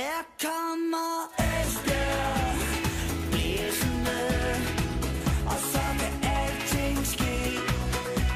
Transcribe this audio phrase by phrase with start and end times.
[0.00, 2.56] Her kommer Esbjerg
[3.30, 4.20] Blæsende
[5.46, 7.36] Og så kan alting ske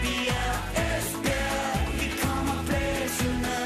[0.03, 0.55] Vi er
[0.85, 3.59] Esbjerg Vi kommer blæsende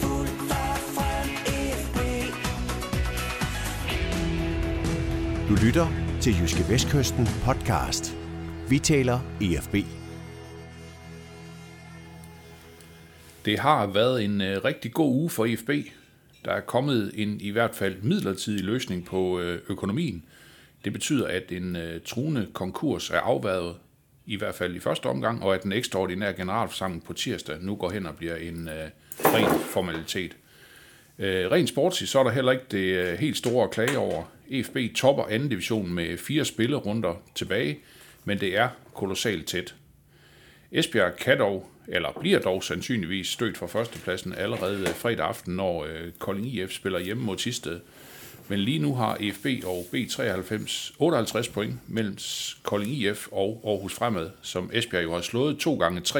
[0.00, 1.28] Fuldt og frem
[1.84, 1.98] FB
[5.48, 5.86] Du lytter
[6.20, 8.16] til Jyske Vestkysten podcast.
[8.68, 9.74] Vi taler EFB.
[13.44, 15.70] Det har været en øh, rigtig god uge for EFB.
[16.44, 20.24] Der er kommet en i hvert fald midlertidig løsning på øh, økonomien.
[20.84, 23.76] Det betyder, at en øh, truende konkurs er afværet,
[24.26, 27.90] i hvert fald i første omgang, og at den ekstraordinære generalforsamling på tirsdag nu går
[27.90, 28.90] hen og bliver en øh,
[29.24, 30.36] ren formalitet.
[31.18, 34.24] Øh, rent sportsligt, så er der heller ikke det helt store at klage over.
[34.50, 37.78] EFB topper anden division med fire spillerunder tilbage,
[38.24, 39.74] men det er kolossalt tæt.
[40.72, 46.12] Esbjerg kan dog, eller bliver dog sandsynligvis stødt fra førstepladsen allerede fredag aften, når øh,
[46.18, 47.80] Kolding IF spiller hjemme mod Tisted.
[48.48, 52.18] Men lige nu har EFB og B93 58 point mellem
[52.62, 56.18] Kolding IF og Aarhus Fremad, som Esbjerg jo har slået to gange 3-1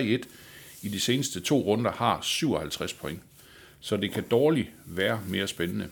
[0.83, 3.21] i de seneste to runder, har 57 point.
[3.81, 5.89] Så det kan dårligt være mere spændende.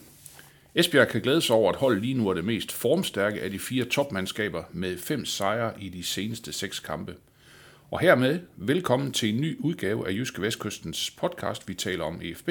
[0.74, 3.58] Esbjerg kan glæde sig over, at holdet lige nu er det mest formstærke af de
[3.58, 7.14] fire topmandskaber med fem sejre i de seneste seks kampe.
[7.90, 12.48] Og hermed velkommen til en ny udgave af Jyske Vestkystens podcast, vi taler om EFB,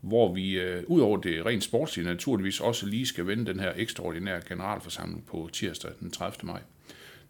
[0.00, 3.72] hvor vi øh, ud over det rent sportslige naturligvis også lige skal vende den her
[3.76, 6.46] ekstraordinære generalforsamling på tirsdag den 30.
[6.46, 6.60] maj.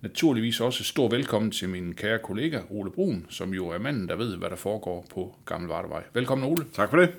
[0.01, 4.17] Naturligvis også stor velkommen til min kære kollega Ole Brun, som jo er manden, der
[4.17, 6.03] ved, hvad der foregår på Gammel Vardevej.
[6.15, 6.65] Velkommen Ole.
[6.73, 7.15] Tak for det.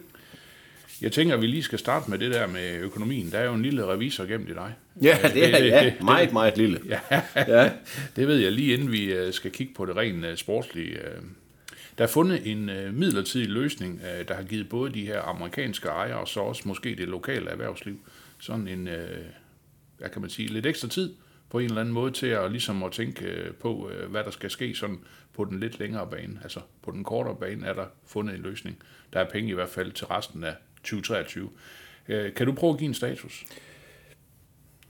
[1.01, 3.31] Jeg tænker, at vi lige skal starte med det der med økonomien.
[3.31, 4.73] Der er jo en lille revisor gemt i dig.
[5.01, 6.81] Ja, det er ja, meget, meget lille.
[6.89, 6.99] Ja,
[7.35, 7.71] Ja.
[8.15, 10.91] det ved jeg lige inden vi øh, skal kigge på det rent øh, sportslige.
[10.91, 11.21] øh.
[11.97, 16.27] Der er fundet en midlertidig løsning, der har givet både de her amerikanske ejere og
[16.27, 17.99] så også måske det lokale erhvervsliv
[18.39, 18.89] sådan en,
[19.97, 21.13] hvad kan man sige, lidt ekstra tid
[21.49, 24.75] på en eller anden måde til at ligesom at tænke på, hvad der skal ske
[24.75, 24.99] sådan
[25.33, 26.39] på den lidt længere bane.
[26.43, 28.77] Altså på den kortere bane er der fundet en løsning.
[29.13, 31.49] Der er penge i hvert fald til resten af 2023.
[32.07, 33.45] Øh, Kan du prøve at give en status?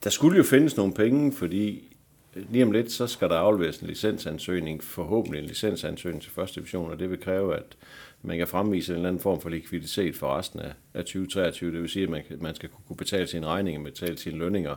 [0.04, 1.90] Der skulle jo findes nogle penge, fordi
[2.36, 6.92] lige om lidt, så skal der afleveres en licensansøgning, forhåbentlig en licensansøgning til første division,
[6.92, 7.78] og det vil kræve, at
[8.22, 11.72] man kan fremvise en eller anden form for likviditet for resten af, af 2023.
[11.72, 14.76] Det vil sige, at man, man skal kunne betale sine regninger, betale sine lønninger.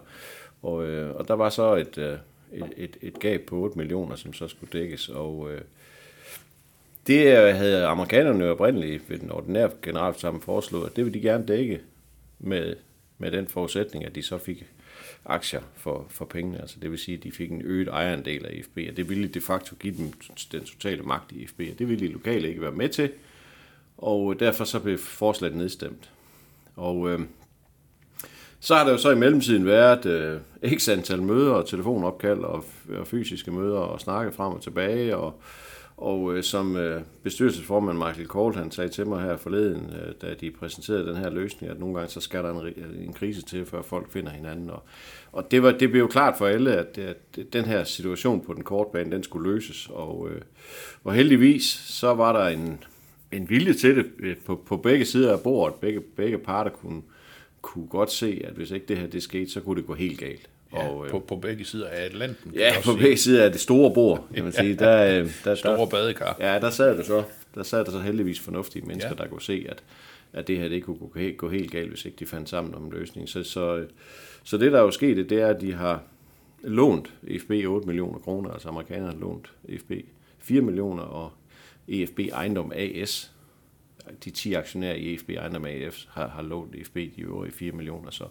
[0.63, 2.19] Og, øh, og der var så et, øh,
[2.53, 5.61] et, et, et gab på 8 millioner, som så skulle dækkes, og øh,
[7.07, 11.47] det havde amerikanerne jo oprindeligt ved den ordinære generalforsamling foreslået, at det ville de gerne
[11.47, 11.81] dække
[12.39, 12.77] med,
[13.19, 14.65] med den forudsætning, at de så fik
[15.25, 16.61] aktier for, for pengene.
[16.61, 19.29] Altså det vil sige, at de fik en øget ejerandel af IFB, og det ville
[19.29, 20.13] de facto give dem
[20.53, 23.11] den totale magt i IFB, og det ville de lokale ikke være med til,
[23.99, 26.11] og derfor så blev forslaget nedstemt.
[26.77, 27.21] Og øh,
[28.61, 30.41] så har der jo så i mellemtiden været øh,
[30.79, 32.65] x antal møder og telefonopkald og,
[32.99, 35.17] og fysiske møder og snakke frem og tilbage.
[35.17, 35.41] Og,
[36.03, 40.35] og øh, som øh, bestyrelsesformand Michael Kohl, han sagde til mig her forleden, øh, da
[40.35, 43.43] de præsenterede den her løsning, at nogle gange så skal der en, øh, en krise
[43.43, 44.71] til, før folk finder hinanden.
[44.71, 44.83] Og,
[45.33, 48.55] og det, var, det blev jo klart for alle, at, at den her situation på
[48.55, 49.89] den korte bane, den skulle løses.
[49.91, 50.41] Og, øh,
[51.05, 52.85] og heldigvis så var der en,
[53.33, 55.75] en vilje til det øh, på, på begge sider af bordet.
[55.75, 57.03] Begge, begge parter kunne,
[57.63, 60.19] kunne godt se, at hvis ikke det her det skete, så kunne det gå helt
[60.19, 60.49] galt.
[60.75, 62.53] Ja, og, øh, på, på begge sider af Atlanten.
[62.55, 62.99] ja, på sige.
[62.99, 64.75] begge sider af det store bord, kan man sige.
[64.75, 66.37] Der, øh, der, Store der, badekar.
[66.41, 67.23] ja, der sad der så,
[67.55, 69.23] der sad der så heldigvis fornuftige mennesker, Ja.
[69.23, 69.83] der kunne se, at,
[70.33, 72.75] at det her det kunne gå helt, gå helt galt, hvis ikke de fandt sammen
[72.75, 73.29] om en løsning.
[73.29, 73.89] Så, så, øh,
[74.45, 76.03] så det, der er jo sket, det er, at de har
[76.63, 79.93] lånt EFB 8 millioner kroner, altså amerikanerne har lånt EFB
[80.39, 81.31] 4 millioner, og
[81.89, 83.32] EFB Ejendom AS,
[84.25, 88.11] de 10 aktionærer i EFB Ejendom AF har, har lånt EFB de øvrige 4 millioner,
[88.11, 88.25] så,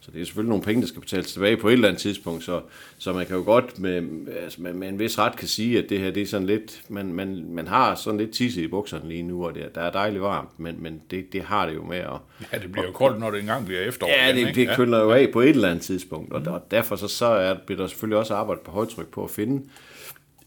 [0.00, 2.44] så det er selvfølgelig nogle penge, der skal betales tilbage på et eller andet tidspunkt,
[2.44, 2.60] så,
[2.98, 4.02] så man kan jo godt med,
[4.42, 6.82] altså med, med en vis ret kan sige, at det her det er sådan lidt,
[6.88, 9.90] man, man, man har sådan lidt tisse i bukserne lige nu, og det, der er
[9.92, 12.18] dejligt varmt, men, men det, det har det jo med at,
[12.52, 14.10] Ja, det bliver jo koldt, når det engang bliver efterår.
[14.10, 14.70] Ja, igen, det, ikke?
[14.70, 17.54] det køler jo af på et eller andet tidspunkt, og, og derfor så, så er,
[17.66, 19.62] bliver der selvfølgelig også arbejdet på højtryk på at finde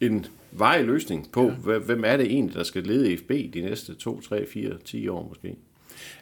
[0.02, 1.78] en varig løsning på, ja.
[1.78, 5.28] hvem er det egentlig, der skal lede FB de næste 2, 3, 4, 10 år
[5.28, 5.56] måske.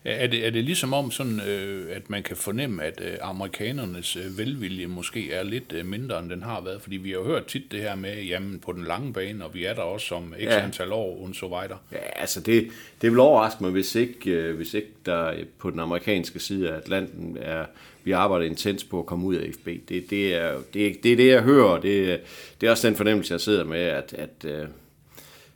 [0.04, 4.16] Er det, er det ligesom om, sådan, øh, at man kan fornemme, at øh, amerikanernes
[4.16, 6.82] øh, velvilje måske er lidt øh, mindre, end den har været?
[6.82, 9.54] Fordi vi har jo hørt tit det her med, jamen på den lange bane, og
[9.54, 10.64] vi er der også om x Ja.
[10.64, 11.76] antal år, und so weiter.
[11.92, 12.68] Ja, altså det,
[13.02, 16.78] det vil overraske mig, hvis ikke, øh, hvis ikke der på den amerikanske side af
[16.78, 17.66] Atlanten er,
[18.06, 19.68] vi arbejder intens på at komme ud af FB.
[19.90, 22.20] Det, det, er, det, det er det, jeg hører, og det,
[22.62, 24.66] det er også den fornemmelse, jeg sidder med, at, at, øh,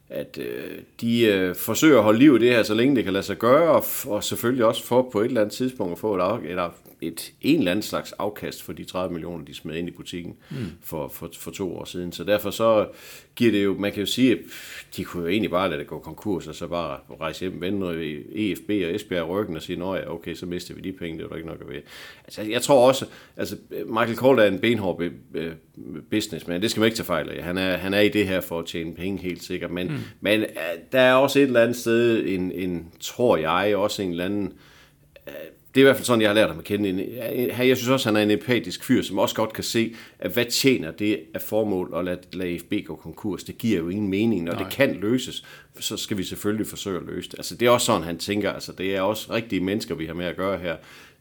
[0.09, 3.13] at øh, de øh, forsøger at holde liv i det her, så længe det kan
[3.13, 6.15] lade sig gøre, og, og selvfølgelig også for på et eller andet tidspunkt at få
[6.15, 6.69] et, et, et, af-
[7.01, 10.35] et en eller anden slags afkast for de 30 millioner, de smed ind i butikken
[10.49, 10.57] mm.
[10.81, 12.11] for, for, for to år siden.
[12.11, 12.87] Så derfor så
[13.35, 14.37] giver det jo, man kan jo sige, at
[14.95, 18.21] de kunne jo egentlig bare lade det gå konkurs, og så bare rejse hjem, vende
[18.35, 21.23] EFB og Esbjerg ryggen og sige, nå ja, okay, så mister vi de penge, det
[21.23, 21.81] er der ikke nok at ved.
[22.25, 23.05] Altså, jeg tror også,
[23.37, 25.03] altså Michael Kohl er en benhård
[25.33, 25.51] øh,
[26.11, 27.43] businessman, det skal man ikke tage fejl af.
[27.43, 29.71] Han er, han er i det her for at tjene penge, helt sikkert.
[29.71, 29.97] Men, mm.
[30.21, 30.47] men øh,
[30.91, 34.53] der er også et eller andet sted, en, en tror jeg, også en eller anden
[35.75, 36.89] det er i hvert fald sådan, jeg har lært ham at kende.
[36.89, 36.99] En-
[37.67, 40.45] Jeg synes også, han er en empatisk fyr, som også godt kan se, at hvad
[40.45, 43.43] tjener det af formål at lade, lade FB gå konkurs.
[43.43, 44.43] Det giver jo ingen mening.
[44.43, 44.63] Når Nej.
[44.63, 45.43] det kan løses,
[45.79, 47.39] så skal vi selvfølgelig forsøge at løse det.
[47.39, 48.51] Altså, det er også sådan, han tænker.
[48.51, 50.75] Altså, det er også rigtige mennesker, vi har med at gøre her.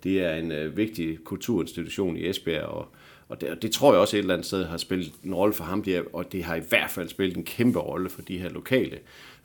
[0.04, 2.88] Det er en øh, vigtig kulturinstitution i Esbjerg, og,
[3.28, 5.54] og det, og det tror jeg også et eller andet sted har spillet en rolle
[5.54, 8.38] for ham, der, og det har i hvert fald spillet en kæmpe rolle for de
[8.38, 8.98] her lokale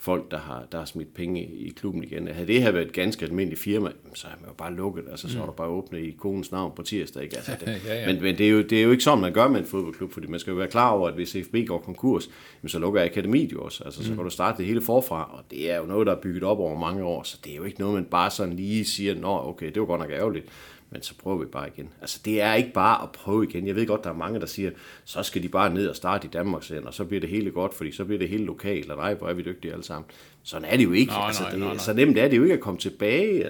[0.03, 2.27] folk, der har, der har smidt penge i, klubben igen.
[2.27, 5.29] Havde det her været et ganske almindeligt firma, så har man jo bare lukket, altså
[5.29, 7.23] så er der bare åbnet i konens navn på tirsdag.
[7.23, 7.35] Ikke?
[7.35, 8.13] Altså, det, Ja, ja.
[8.13, 10.11] Men, men det, er jo, det er jo ikke sådan, man gør med en fodboldklub,
[10.11, 12.29] fordi man skal jo være klar over, at hvis FB går konkurs,
[12.61, 13.83] jamen, så lukker akademiet jo også.
[13.83, 16.21] Altså, så kan du starte det hele forfra, og det er jo noget, der er
[16.21, 18.85] bygget op over mange år, så det er jo ikke noget, man bare sådan lige
[18.85, 20.45] siger, nå okay, det var godt nok ærgerligt,
[20.93, 21.89] men så prøver vi bare igen.
[22.01, 23.67] Altså, det er ikke bare at prøve igen.
[23.67, 24.71] Jeg ved godt, der er mange, der siger,
[25.05, 27.73] så skal de bare ned og starte i Danmark og så bliver det hele godt,
[27.73, 30.05] fordi så bliver det hele lokalt, og nej, hvor er vi dygtige alle sammen.
[30.43, 31.11] Sådan er det jo ikke.
[31.11, 31.77] Nej, altså, det, nej, nej.
[31.77, 33.47] Så nemt er det jo ikke at komme tilbage.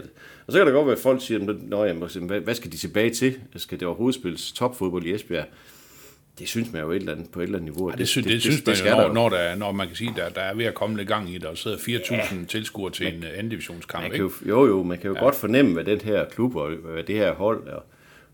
[0.48, 2.78] Og så kan der godt være, at folk siger, Nå, jamen, hvad, hvad skal de
[2.78, 3.40] tilbage til?
[3.56, 5.46] Skal det overhovedet spilles topfodbold i Esbjerg?
[6.40, 7.90] Det synes man jo et eller andet, på et eller andet niveau.
[7.90, 9.96] Det, det, det, det synes man skal jo, når, når, der, er- når man kan
[9.96, 12.24] sige, der, der er ved at komme lidt gang i det, og sidder 4.000 ja.
[12.48, 14.04] tilskuere til en uh, anden divisionskamp.
[14.04, 14.24] Man Ikke?
[14.24, 15.20] jo, jo, jo, man kan jo ja.
[15.24, 17.84] godt fornemme, hvad den her klub og hvad det her hold og,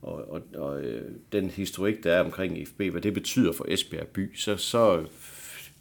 [0.02, 1.02] og, og, og øh,
[1.32, 5.04] den historik, der er omkring FB, hvad det betyder for Esbjerg by, så, så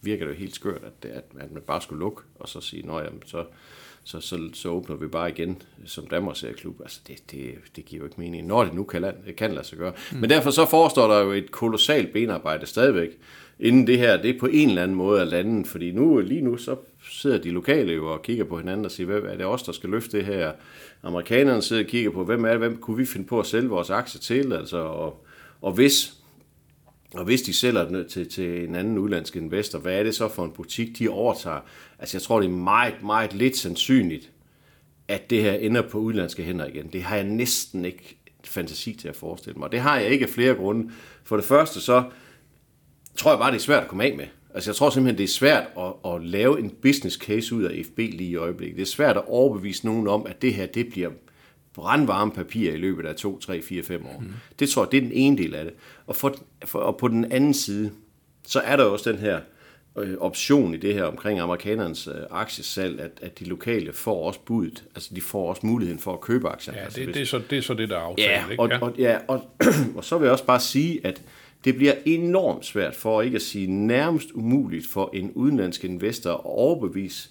[0.03, 2.61] virker det jo helt skørt, at, det, at, at man bare skulle lukke, og så
[2.61, 3.45] sige, nå jamen, så,
[4.05, 6.81] så, så, så åbner vi bare igen som Danmarks klub.
[6.81, 9.79] Altså, det, det, det giver jo ikke mening, når det nu kan, kan lade sig
[9.79, 9.93] gøre.
[10.13, 10.19] Mm.
[10.19, 13.19] Men derfor så forestår der jo et kolossalt benarbejde stadigvæk,
[13.59, 16.41] inden det her, det er på en eller anden måde at lande, fordi nu, lige
[16.41, 16.77] nu, så
[17.11, 19.73] sidder de lokale jo og kigger på hinanden og siger, hvad er det os, der
[19.73, 20.53] skal løfte det her?
[21.03, 23.69] Amerikanerne sidder og kigger på, hvem er det, hvem kunne vi finde på at sælge
[23.69, 25.25] vores aktier til, altså, og,
[25.63, 26.15] og hvis
[27.15, 30.29] og hvis de sælger den til, til en anden udlandsk investor, hvad er det så
[30.29, 31.61] for en butik, de overtager?
[31.99, 34.31] Altså jeg tror, det er meget, meget lidt sandsynligt,
[35.09, 36.87] at det her ender på udlandske hænder igen.
[36.93, 39.73] Det har jeg næsten ikke fantasi til at forestille mig.
[39.73, 40.91] Det har jeg ikke af flere grunde.
[41.25, 42.05] For det første så
[43.17, 44.27] tror jeg bare, det er svært at komme af med.
[44.55, 47.85] Altså jeg tror simpelthen, det er svært at, at lave en business case ud af
[47.87, 48.77] FB lige i øjeblikket.
[48.77, 51.11] Det er svært at overbevise nogen om, at det her det bliver
[51.79, 54.19] brandvarme papir i løbet af 2, 3, 4, 5 år.
[54.21, 54.33] Mm.
[54.59, 55.75] Det tror jeg, det er den ene del af det.
[56.07, 56.35] Og, for,
[56.65, 57.91] for, og på den anden side,
[58.47, 59.41] så er der også den her
[59.99, 64.41] øh, option i det her omkring amerikanernes øh, aktiesalg, at, at de lokale får også
[64.47, 66.75] budet, altså de får også muligheden for at købe aktier.
[66.75, 68.29] Ja, altså, det, hvis- det, er så, det er så det, der er aftalt.
[68.31, 68.63] Ja, ikke?
[68.63, 69.43] og, og, ja og,
[69.97, 71.23] og så vil jeg også bare sige, at
[71.65, 76.41] det bliver enormt svært, for ikke at sige nærmest umuligt, for en udenlandsk investor at
[76.45, 77.29] overbevise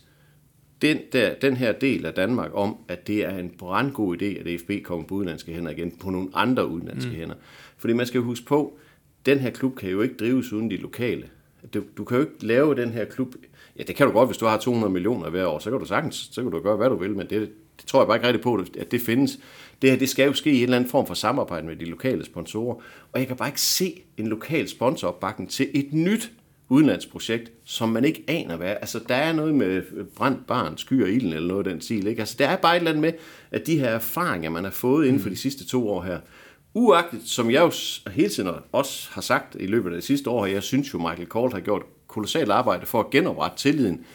[0.82, 4.62] den, der, den her del af Danmark om, at det er en brandgod idé, at
[4.62, 7.18] FB kommer på udenlandske hænder igen, på nogle andre udenlandske mm.
[7.18, 7.36] hænder.
[7.78, 8.78] Fordi man skal huske på,
[9.26, 11.30] den her klub kan jo ikke drives uden de lokale.
[11.74, 13.36] Du, du kan jo ikke lave den her klub...
[13.78, 15.86] Ja, det kan du godt, hvis du har 200 millioner hver år, så kan du
[15.86, 18.28] sagtens, så kan du gøre, hvad du vil, men det, det tror jeg bare ikke
[18.28, 19.40] rigtig på, at det findes.
[19.82, 21.86] Det her, det skal jo ske i en eller anden form for samarbejde med de
[21.86, 22.76] lokale sponsorer,
[23.12, 26.32] og jeg kan bare ikke se en lokal sponsoropbakning til et nyt
[26.70, 28.70] udenlandsprojekt, som man ikke aner hvad.
[28.82, 29.82] Altså, der er noget med
[30.16, 32.08] brændt barn, skyer ilden eller noget af den stil.
[32.08, 32.20] Ikke?
[32.20, 33.14] Altså, der er bare et eller andet med,
[33.52, 36.20] at de her erfaringer, man har fået inden for de sidste to år her,
[36.74, 37.72] uagtet, som jeg jo
[38.12, 41.26] hele tiden også har sagt i løbet af det sidste år, jeg synes jo, Michael
[41.26, 44.06] Kohl har gjort kolossalt arbejde for at genoprette tilliden,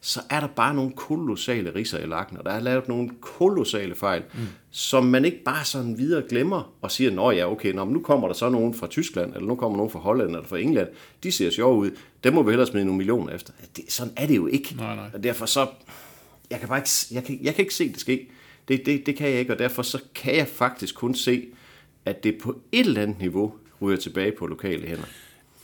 [0.00, 3.94] så er der bare nogle kolossale riser i lakken, og der er lavet nogle kolossale
[3.94, 4.40] fejl, mm.
[4.70, 8.00] som man ikke bare sådan videre glemmer og siger, nå ja, okay, nå, men nu
[8.00, 10.88] kommer der så nogen fra Tyskland, eller nu kommer nogen fra Holland eller fra England,
[11.22, 11.90] de ser sjove ud,
[12.24, 13.52] dem må vi hellere smide nogle millioner efter.
[13.76, 14.74] Det, sådan er det jo ikke.
[14.76, 15.10] Nej, nej.
[15.14, 15.66] Og derfor så,
[16.50, 18.28] jeg kan bare ikke, jeg kan, jeg kan ikke se det ske.
[18.68, 21.46] Det, det, det kan jeg ikke, og derfor så kan jeg faktisk kun se,
[22.04, 25.04] at det på et eller andet niveau ryger tilbage på lokale hænder.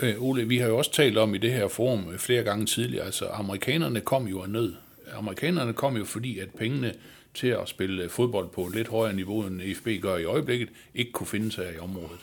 [0.00, 2.66] Øh, Ole, vi har jo også talt om i det her forum øh, flere gange
[2.66, 4.74] tidligere, altså amerikanerne kom jo af nød.
[5.14, 6.94] Amerikanerne kom jo fordi, at pengene
[7.34, 10.68] til at spille øh, fodbold på et lidt højere niveau, end FB gør i øjeblikket,
[10.94, 12.20] ikke kunne finde sig i området.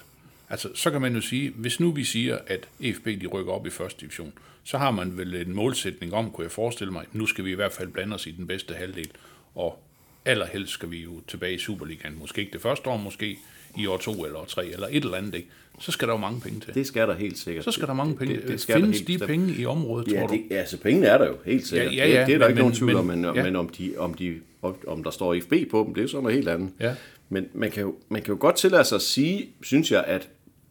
[0.50, 3.68] Altså, så kan man jo sige, hvis nu vi siger, at FB de rykker op
[3.68, 7.26] i første division, så har man vel en målsætning om, kunne jeg forestille mig, nu
[7.26, 9.10] skal vi i hvert fald blande os i den bedste halvdel.
[9.56, 9.84] Og
[10.26, 12.20] allerhelst skal vi jo tilbage i Superligaen.
[12.20, 13.38] Måske ikke det første år, måske
[13.78, 15.48] i år to eller år tre, eller et eller andet, ikke?
[15.80, 16.74] Så skal der jo mange penge til.
[16.74, 17.64] Det skal der helt sikkert.
[17.66, 18.34] så skal der mange penge.
[18.34, 20.34] Det, det, det skal Findes der de helt, penge i området, Ja, tror du?
[20.34, 21.96] det, ja, altså pengene er der jo, helt sikkert.
[21.96, 23.44] Ja, ja, ja, det, det er der men- ikke nogen men- tvivl om, men- ja.
[23.44, 26.08] men om, de, om, de, om, om der står FB på dem, det er jo
[26.08, 26.70] så noget helt andet.
[26.80, 26.96] Ja.
[27.30, 30.30] Men man kan, jo, man kan jo godt tillade sig at sige, synes jeg, at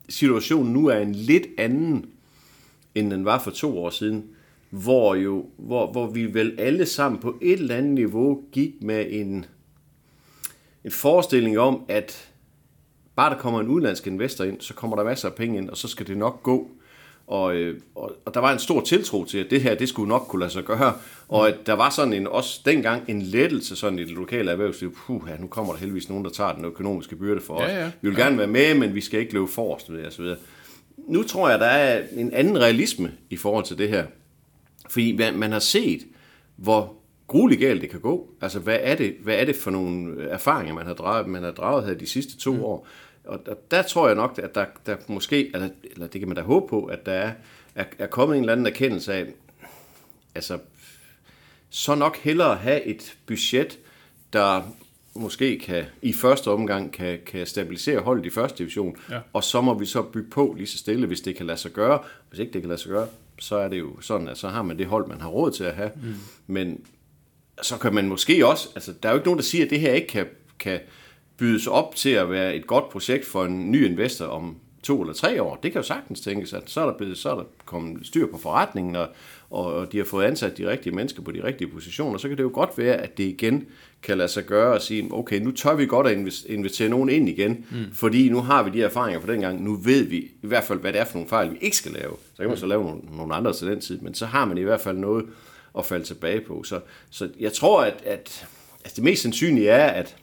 [0.09, 2.07] situationen nu er en lidt anden,
[2.95, 4.25] end den var for to år siden,
[4.71, 9.07] hvor, jo, hvor, hvor vi vel alle sammen på et eller andet niveau gik med
[9.11, 9.45] en,
[10.85, 12.29] en forestilling om, at
[13.17, 15.77] bare der kommer en udenlandsk investor ind, så kommer der masser af penge ind, og
[15.77, 16.71] så skal det nok gå.
[17.27, 20.09] Og, øh, og, og der var en stor tiltro til, at det her, det skulle
[20.09, 20.95] nok kunne lade sig gøre.
[21.29, 24.95] Og at der var sådan en, også dengang en lettelse sådan i det lokale erhvervsliv.
[24.95, 27.69] Puh, ja, nu kommer der heldigvis nogen, der tager den økonomiske byrde for os.
[27.69, 27.91] Ja, ja.
[28.01, 30.37] Vi vil gerne være med, men vi skal ikke løbe forrest, så videre.
[30.97, 34.05] Nu tror jeg, der er en anden realisme i forhold til det her.
[34.89, 36.03] Fordi man, man har set,
[36.57, 36.95] hvor
[37.33, 38.29] grueligt galt det kan gå.
[38.41, 41.51] Altså, hvad er det, hvad er det for nogle erfaringer, man har draget, man har
[41.51, 42.63] draget her de sidste to mm.
[42.63, 42.87] år?
[43.25, 46.37] Og der, der tror jeg nok, at der, der måske, eller, eller det kan man
[46.37, 47.33] da håbe på, at der er,
[47.75, 49.27] er, er kommet en eller anden erkendelse af,
[50.35, 50.59] altså,
[51.71, 53.79] så nok hellere have et budget,
[54.33, 54.63] der
[55.15, 59.21] måske kan i første omgang kan, kan stabilisere holdet i første division, Ja.
[59.33, 61.71] og så må vi så bygge på lige så stille, hvis det kan lade sig
[61.71, 61.99] gøre.
[62.29, 63.07] Hvis ikke det kan lade sig gøre,
[63.39, 65.65] så er det jo sådan, at så har man det hold, man har råd til
[65.65, 65.91] at have.
[65.97, 66.15] Mm.
[66.47, 66.85] Men
[67.63, 69.81] så kan man måske også, altså der er jo ikke nogen, der siger, at det
[69.81, 70.27] her ikke kan,
[70.59, 70.81] kan
[71.37, 75.15] bydes op til at være et godt projekt for en ny investor om to eller
[75.15, 75.57] tre år.
[75.63, 78.27] Det kan jo sagtens tænkes, at så er der, blevet, så er der kommet styr
[78.27, 79.09] på forretningen, og,
[79.51, 82.19] og de har fået ansat de rigtige mennesker på de rigtige positioner.
[82.19, 83.65] Så kan det jo godt være, at det igen
[84.03, 87.29] kan lade sig gøre og sige, okay, nu tør vi godt at invitere nogen ind
[87.29, 87.77] igen, mm.
[87.93, 89.65] fordi nu har vi de erfaringer fra dengang.
[89.65, 91.93] Nu ved vi i hvert fald, hvad det er for nogle fejl, vi ikke skal
[91.93, 92.13] lave.
[92.35, 94.59] Så kan man så lave nogle, nogle andre til den tid, men så har man
[94.59, 95.25] i hvert fald noget
[95.79, 96.63] at falde tilbage på.
[96.63, 98.47] Så, så jeg tror, at, at
[98.85, 100.17] altså det mest sandsynlige er, at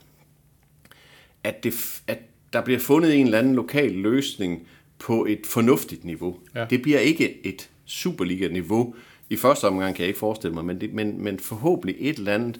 [1.43, 2.17] at, det, at
[2.53, 4.67] der bliver fundet en eller anden lokal løsning
[4.99, 6.37] på et fornuftigt niveau.
[6.55, 6.65] Ja.
[6.69, 8.95] Det bliver ikke et Superliga-niveau.
[9.29, 12.33] I første omgang kan jeg ikke forestille mig, men, det, men, men forhåbentlig et eller
[12.33, 12.59] andet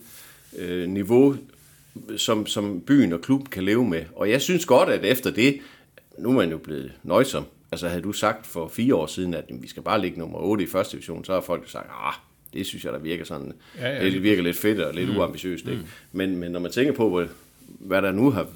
[0.57, 1.35] øh, niveau,
[2.17, 4.05] som, som byen og klubben kan leve med.
[4.15, 5.59] Og jeg synes godt, at efter det,
[6.17, 7.43] nu er man jo blevet nøjsom.
[7.71, 10.39] Altså havde du sagt for fire år siden, at jamen, vi skal bare ligge nummer
[10.39, 12.13] 8 i første division, så har folk jo sagt, ah,
[12.53, 14.03] det synes jeg, der virker sådan, Ja, ja.
[14.05, 15.17] det virker lidt fedt og lidt mm.
[15.17, 15.67] uambitiøst.
[15.67, 15.81] Ikke?
[16.11, 17.27] Men, men når man tænker på, hvad,
[17.79, 18.47] hvad der nu har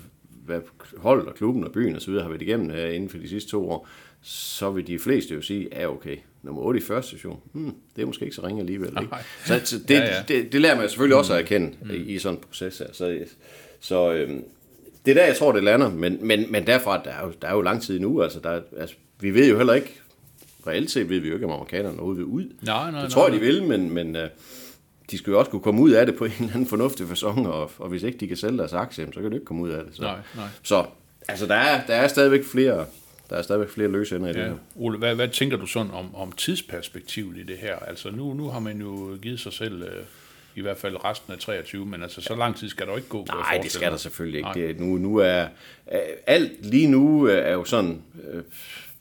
[0.46, 0.60] hvad
[0.98, 3.30] hold og klubben og byen og så videre har været igennem her inden for de
[3.30, 3.88] sidste to år,
[4.22, 8.02] så vil de fleste jo sige, ja okay, nummer 8 i første station, hmm, det
[8.02, 8.88] er måske ikke så ringe alligevel.
[8.90, 9.12] Ikke?
[9.12, 9.22] Nej.
[9.46, 10.24] Så, det, Ja, ja.
[10.28, 11.90] Det, det lærer man selvfølgelig også at erkende mm.
[12.08, 12.88] i, sådan en proces her.
[12.94, 13.20] Så,
[13.80, 14.44] så øhm,
[15.06, 17.48] det er der, jeg tror, det lander, men, men, men derfra, der er, jo, der
[17.48, 20.00] er jo lang tid nu, altså, der, er- altså, vi ved jo heller ikke,
[20.67, 22.46] reelt set ved vi jo ikke, om amerikanerne overhovedet vil ud.
[22.62, 24.29] Nej, nej, det tror jeg, de vil, men, men øh,
[25.12, 27.48] de skal jo også kunne komme ud af det på en eller anden fornuftig fasong,
[27.48, 29.70] og, og hvis ikke de kan sælge deres aktie, så kan de ikke komme ud
[29.70, 29.96] af det.
[29.96, 30.48] Så, Nej, nej.
[30.63, 30.86] så
[31.27, 32.86] altså, der er, der er stadigvæk flere,
[33.29, 34.46] der er stadigvæk flere løse ender i det Ja.
[34.48, 34.55] her.
[34.75, 37.75] Ole, hvad, hvad tænker du sådan om, om tidsperspektivet i det her?
[37.75, 39.89] Altså nu, nu har man jo givet sig selv, øh,
[40.55, 43.25] i hvert fald resten af 23, men altså så lang tid skal der ikke gå.
[43.27, 44.60] Nej, det skal der selvfølgelig ikke.
[44.60, 44.67] Nej.
[44.67, 45.25] Det nu, nu er
[45.86, 48.01] er- alt lige nu er jo sådan
[48.32, 48.43] øh,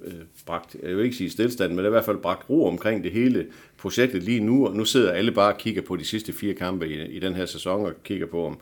[0.05, 0.15] øh,
[0.47, 3.05] bragt, jeg vil ikke sige stillstand, men det er i hvert fald bragt ro omkring
[3.05, 3.47] det hele
[3.79, 6.89] projektet lige nu, og nu sidder alle bare og kigger på de sidste fire kampe
[6.89, 8.59] i, i den her sæson, og kigger på, om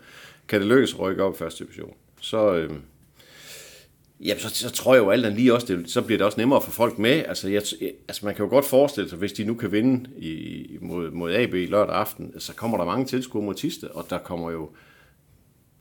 [0.48, 1.94] kan det lykkes at rykke op i første division.
[2.20, 2.70] Så, øh,
[4.24, 6.40] Jamen, så, så tror jeg jo alt andet lige også, det, så bliver det også
[6.40, 7.10] nemmere for folk med.
[7.10, 7.62] Altså, jeg,
[8.08, 11.34] altså, man kan jo godt forestille sig, hvis de nu kan vinde i, mod, mod
[11.34, 14.70] AB lørdag aften, så kommer der mange tilskuere mod Tiste, og der kommer jo,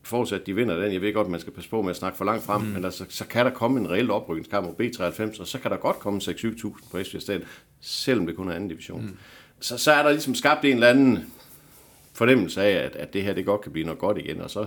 [0.02, 2.24] forudsat de vinder den, jeg ved godt, man skal passe på med at snakke for
[2.24, 2.68] langt frem, mm.
[2.68, 5.76] men altså, så kan der komme en reel oprykningskamp mod B93, og så kan der
[5.76, 7.48] godt komme 6-7.000 på Esbjerg Stadion,
[7.80, 9.02] selvom det kun er anden division.
[9.02, 9.16] Mm.
[9.60, 11.32] Så, så er der ligesom skabt en eller anden
[12.12, 14.66] fornemmelse af, at, at det her det godt kan blive noget godt igen, og så,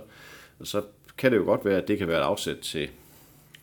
[0.59, 0.81] og så
[1.17, 2.89] kan det jo godt være, at det kan være et afsæt til,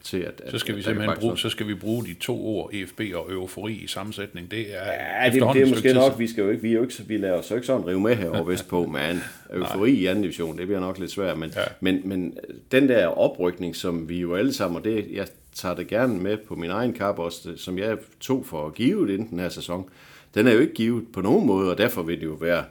[0.05, 2.71] til at, Så skal vi at simpelthen bruge, så skal vi bruge de to ord,
[2.73, 4.51] EFB og eufori i sammensætning.
[4.51, 4.85] Det er
[5.25, 7.17] Ja, det, det er måske nok, vi skal jo ikke, vi, er jo ikke, vi
[7.17, 9.23] laver så ikke sådan rive med herovre vestpå, men
[9.55, 11.63] eufori i anden division, det bliver nok lidt svært, men, Ja.
[11.81, 12.39] men, men
[12.73, 16.37] den der oprykning, som vi jo alle sammen, og det, jeg tager det gerne med
[16.37, 19.89] på min egen kap også, som jeg tog for at give inden den her sæson,
[20.35, 22.65] den er jo ikke givet på nogen måde, og derfor vil det jo være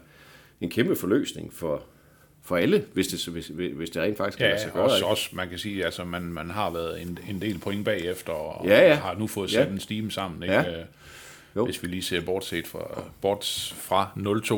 [0.61, 1.83] en kæmpe forløsning for,
[2.49, 4.83] for alle, hvis det, hvis, hvis det rent faktisk kan lade sig Ja, gøre.
[4.83, 8.33] også, også, man kan sige, altså man, man har været en, en del point bagefter,
[8.33, 8.93] og Ja, ja.
[8.95, 9.71] har nu fået sat Ja.
[9.71, 10.55] en stime sammen, ikke?
[10.55, 10.79] Ja.
[10.79, 10.85] Øh,
[11.55, 11.65] Jo.
[11.65, 14.09] Hvis vi lige ser bortset fra, bort fra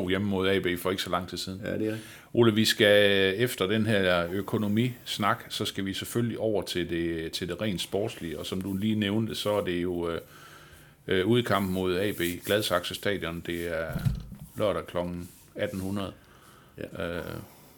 [0.04, 1.60] 0-2 hjemme mod AB for ikke så lang tid siden.
[1.64, 1.96] Ja, det er.
[2.32, 7.48] Ole, vi skal efter den her økonomisnak, så skal vi selvfølgelig over til det, til
[7.48, 10.20] det rent sportslige, og som du lige nævnte, så er det jo øh,
[11.08, 13.42] øh, udkamp mod AB Gladsaxe Stadion.
[13.46, 13.86] Det er
[14.58, 14.96] lørdag kl.
[14.96, 16.12] 1800.
[16.98, 17.16] Ja.
[17.16, 17.22] Øh,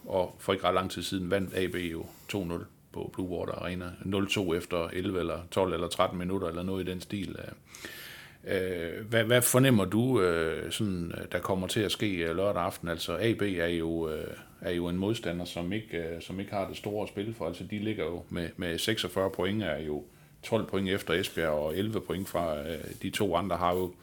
[0.05, 2.63] og for ikke ret lang tid siden vandt AB jo 2-0
[2.95, 3.85] på Blue Water Arena.
[4.05, 7.35] 0-2 efter 11 eller 12 eller 13 minutter, eller noget i den stil.
[7.39, 12.35] Øh, øh hvad, hvad fornemmer du, øh, sådan, øh, der kommer til at ske øh,
[12.35, 12.87] lørdag aften?
[12.87, 14.27] Altså AB er jo, øh,
[14.61, 17.47] er jo en modstander, som ikke, øh, som ikke har det store spil for.
[17.47, 20.03] Altså de ligger jo med, med 46 point, er jo
[20.43, 23.93] 12 point efter Esbjerg, og 11 point fra øh, de to andre har jo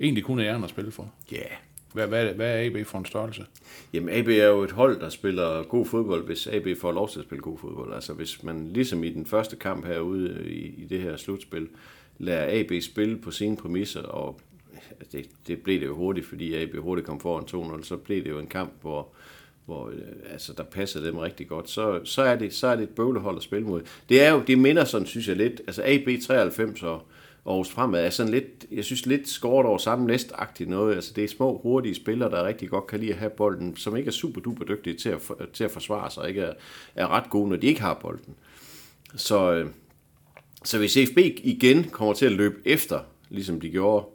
[0.00, 1.12] egentlig kun æren at spille for.
[1.32, 1.56] Ja, yeah.
[1.92, 3.46] Hvad, hvad, hvad er AB for en størrelse?
[3.92, 7.18] Jamen AB er jo et hold, der spiller god fodbold, hvis AB får lov til
[7.18, 7.94] at spille god fodbold.
[7.94, 11.68] Altså hvis man ligesom i den første kamp herude øh, i, i det her slutspil,
[12.18, 14.40] lader AB spille på sine præmisser, og
[15.00, 18.24] altså, det, det blev det jo hurtigt, fordi AB hurtigt kom foran 2-0, så blev
[18.24, 19.08] det jo en kamp, hvor,
[19.66, 22.82] hvor øh, altså, der passede dem rigtig godt, så, så, er det, så er det
[22.82, 23.82] et bøvlehold at spille mod.
[24.08, 27.02] Det er jo, det minder sådan, synes jeg lidt, altså AB 93 og
[27.46, 30.94] Aarhus Fremad er sådan lidt, jeg synes lidt skåret over samme næstagtigt noget.
[30.94, 33.96] Altså det er små, hurtige spillere, der rigtig godt kan lide at have bolden, som
[33.96, 35.20] ikke er super duper dygtige til at,
[35.52, 36.52] til at forsvare sig, ikke er,
[36.94, 38.34] er ret gode, når de ikke har bolden.
[39.16, 39.66] Så, øh,
[40.64, 44.06] så hvis FB igen kommer til at løbe efter, ligesom de gjorde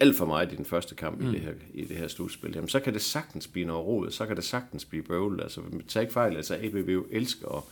[0.00, 1.28] alt for meget i den første kamp mm.
[1.28, 4.10] i, det her, i det her slutspil, jamen, så kan det sagtens blive noget råd,
[4.10, 5.42] så kan det sagtens blive bøvlet.
[5.42, 7.62] Altså, tag ikke fejl, altså AB vil jo elske at,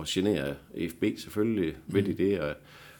[0.00, 0.54] at genere
[0.90, 1.94] FB, selvfølgelig mm.
[1.94, 2.54] vil de det, og,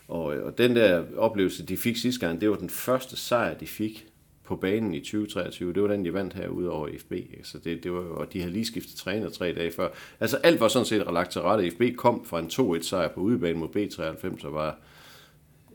[0.08, 3.54] og, øh, og den der oplevelse, de fik sidste gang, det var den første sejr,
[3.54, 4.06] de fik
[4.44, 5.72] på banen i 2023.
[5.72, 7.12] Det var den, de vandt herude over FB.
[7.42, 9.88] Så det, det var, og de havde lige skiftet træner tre dage før.
[10.20, 11.70] Altså alt var sådan set lagt til rette.
[11.70, 14.78] FB kom fra en 2-1 sejr på udebane mod B93 og var,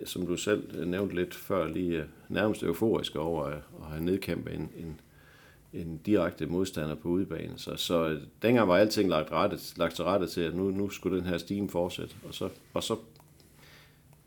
[0.05, 4.03] som du selv øh, nævnte lidt før, lige øh, nærmest euforisk over at, at have
[4.03, 4.99] nedkæmpet en, en,
[5.73, 7.53] en direkte modstander på udebane.
[7.57, 11.17] Så, så dengang var alting lagt, rette, lagt til rette til, at nu, nu skulle
[11.17, 12.15] den her stime fortsætte.
[12.27, 12.95] Og så, og så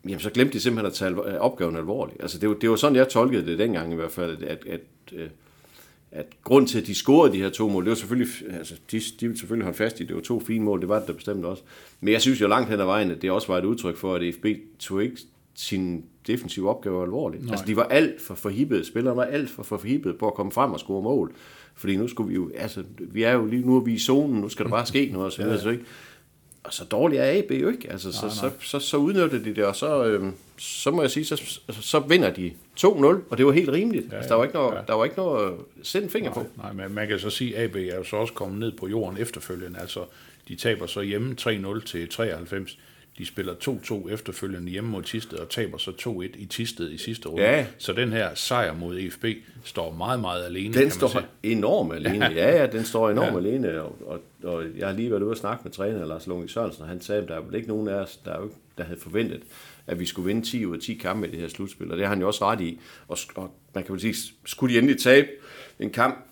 [0.08, 2.22] jamen så glemte de simpelthen at tage opgaven alvorligt.
[2.22, 4.80] Altså det var, det var sådan, jeg tolkede det dengang i hvert fald, at, at,
[5.12, 5.30] at,
[6.10, 9.00] at grund til, at de scorede de her to mål, det var selvfølgelig, altså de,
[9.20, 11.14] de ville selvfølgelig holde fast i, det var to fine mål, det var det der
[11.14, 11.62] bestemt også.
[12.00, 14.14] Men jeg synes jo langt hen ad vejen, at det også var et udtryk for,
[14.14, 14.46] at FB
[14.78, 15.18] tog ikke
[15.54, 17.44] sin defensive opgave alvorligt.
[17.44, 17.52] Nej.
[17.52, 20.72] Altså de var alt for forhippede, spillerne var alt for forhippede på at komme frem
[20.72, 21.32] og score mål.
[21.74, 24.40] Fordi nu skulle vi jo, altså vi er jo lige nu er vi i zonen,
[24.40, 25.58] nu skal der bare ske noget, så, ja.
[25.58, 25.84] så ikke
[26.66, 27.90] og så dårlig er AB jo ikke.
[27.90, 28.50] Altså, så, nej, nej.
[28.60, 31.60] Så, så, så udnytter de det, og så, øh, så må jeg sige, så, så,
[31.80, 32.86] så vinder de 2-0,
[33.30, 34.12] og det var helt rimeligt.
[34.12, 34.80] Ja, altså, der, var ikke noget, ja.
[34.86, 36.48] der var ikke noget at sætte en finger nej, på.
[36.56, 38.88] Nej, men man kan så sige, at AB er jo så også kommet ned på
[38.88, 39.80] jorden efterfølgende.
[39.80, 40.00] Altså,
[40.48, 42.78] de taber så hjemme 3-0 til 93.
[43.18, 47.28] De spiller 2-2 efterfølgende hjemme mod Tisted og taber så 2-1 i Tisted i sidste
[47.28, 47.44] runde.
[47.44, 47.66] Ja.
[47.78, 49.24] Så den her sejr mod EFB
[49.64, 50.74] står meget, meget alene.
[50.74, 52.26] Den står enormt alene.
[52.26, 53.36] Ja, ja, den står enormt ja.
[53.36, 53.82] alene.
[53.82, 56.82] Og, og, og, jeg har lige været ude og snakke med træner Lars Lunge Sørensen,
[56.82, 58.48] og han sagde, at der er vel ikke nogen af os, der,
[58.78, 59.42] der havde forventet,
[59.86, 61.90] at vi skulle vinde 10 ud af 10 kampe i det her slutspil.
[61.90, 62.80] Og det har han jo også ret i.
[63.08, 65.28] Og, og man kan vel sige, skulle de endelig tabe
[65.80, 66.26] en kamp,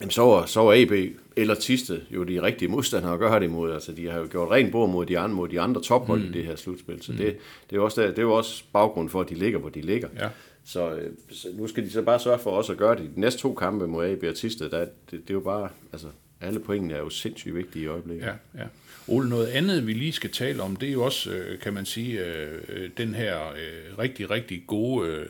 [0.00, 0.92] Jamen, så var, så var AB
[1.36, 3.72] eller Tiste jo de rigtige modstandere at gøre det imod.
[3.72, 6.26] Altså, de har jo gjort rent bord mod de andre, mod de andre tophold mm.
[6.26, 7.02] i det her slutspil.
[7.02, 7.18] Så mm.
[7.18, 7.36] det,
[7.70, 9.80] det, er også der, det er jo også baggrund for, at de ligger, hvor de
[9.80, 10.08] ligger.
[10.18, 10.28] Ja.
[10.64, 13.10] Så, øh, så, nu skal de så bare sørge for også at gøre det.
[13.16, 16.06] De næste to kampe mod AB og Tiste, der, det, det, er jo bare, altså,
[16.40, 18.26] alle pointene er jo sindssygt vigtige i øjeblikket.
[18.26, 18.32] Ja,
[18.62, 18.66] ja.
[19.10, 21.86] Ole, noget andet, vi lige skal tale om, det er jo også, øh, kan man
[21.86, 25.28] sige, øh, den her øh, rigtig, rigtig gode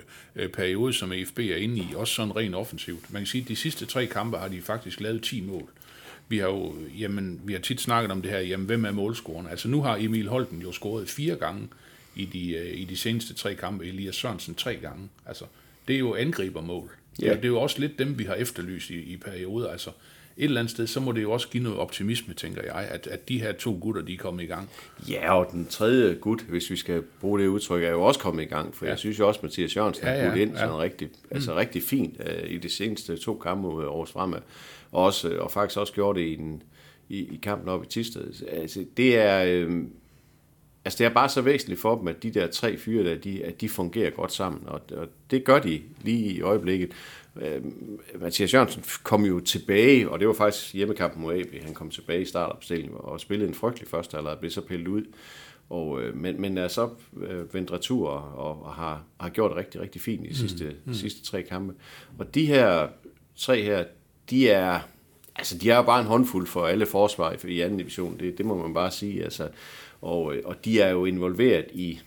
[0.52, 3.12] periode, som AFB er inde i, også sådan rent offensivt.
[3.12, 5.68] Man kan sige, at de sidste tre kampe har de faktisk lavet 10 mål.
[6.28, 9.46] Vi har jo, jamen, vi har tit snakket om det her, jamen, hvem er målscoren?
[9.46, 11.68] Altså nu har Emil Holten jo scoret fire gange
[12.16, 15.08] i de, i de seneste tre kampe, Elias Sørensen tre gange.
[15.26, 15.44] Altså,
[15.88, 16.90] det er jo angribermål.
[17.22, 17.34] Ja.
[17.34, 19.70] Det er jo også lidt dem, vi har efterlyst i, i perioder.
[19.70, 19.90] Altså,
[20.36, 23.06] et eller andet sted, så må det jo også give noget optimisme, tænker jeg, at,
[23.06, 24.68] at de her to gutter, de er kommet i gang.
[25.08, 28.42] Ja, og den tredje gut, hvis vi skal bruge det udtryk, er jo også kommet
[28.42, 28.90] i gang, for ja.
[28.90, 30.58] jeg synes jo også, at Mathias Jørgensen ja, ja, har ind ja.
[30.58, 31.56] sådan rigtig, altså mm.
[31.56, 34.40] rigtig fint uh, i de seneste to kampe mod Aarhus Fremad,
[34.92, 36.62] og, også, og faktisk også gjort det i, den,
[37.08, 38.46] i, i kampen op i Tisted.
[38.48, 39.44] Altså, det er...
[39.44, 39.82] Øh,
[40.84, 43.44] Altså det er bare så væsentligt for dem, at de der tre fyre der, de,
[43.44, 46.92] at de fungerer godt sammen, og, og det gør de lige i øjeblikket.
[47.36, 47.62] Øh,
[48.20, 51.62] Mathias Jørgensen kom jo tilbage, og det var faktisk hjemmekampen mod AB.
[51.62, 55.04] Han kom tilbage i startopstillingen og spillede en frygtelig første halvleg, blev så pillet ud.
[55.70, 59.58] Og, øh, men, men er så øh, vendt retur og, og har, har gjort det
[59.58, 60.74] rigtig, rigtig fint i de sidste, mm.
[60.84, 60.94] mm.
[60.94, 61.74] sidste tre kampe.
[62.18, 62.88] Og de her
[63.36, 63.84] tre her,
[64.30, 64.80] de er,
[65.36, 68.18] altså de er jo bare en håndfuld for alle forsvar i anden division.
[68.20, 69.24] Det, det må man bare sige.
[69.24, 69.48] Altså,
[70.02, 72.00] og, øh, og de er jo involveret i